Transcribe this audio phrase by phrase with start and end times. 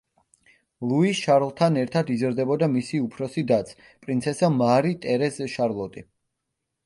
[0.91, 3.73] ლუი შარლთან ერთად იზრდებოდა მისი უფროსი დაც,
[4.05, 6.05] პრინცესა მარი ტერეზ შარლოტი.